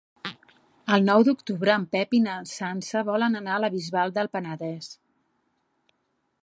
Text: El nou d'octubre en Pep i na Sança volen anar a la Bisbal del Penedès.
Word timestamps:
El 0.95 1.03
nou 1.09 1.25
d'octubre 1.27 1.75
en 1.81 1.85
Pep 1.95 2.17
i 2.19 2.21
na 2.23 2.39
Sança 2.53 3.05
volen 3.11 3.41
anar 3.41 3.55
a 3.59 3.63
la 3.65 3.71
Bisbal 3.77 4.15
del 4.19 4.31
Penedès. 4.37 4.91